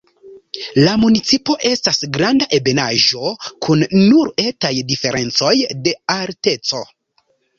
La 0.83 0.93
municipo 1.01 1.55
estas 1.71 1.99
granda 2.17 2.47
ebenaĵo 2.59 3.27
kun 3.67 3.85
nur 3.99 4.33
etaj 4.47 4.73
diferencoj 4.93 5.53
de 5.89 5.93
alteco. 6.17 6.83